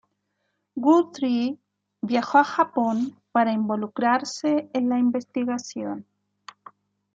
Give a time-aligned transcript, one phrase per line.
[0.75, 1.59] Guthrie
[2.01, 6.07] viajó a Japón para involucrarse en la investigación.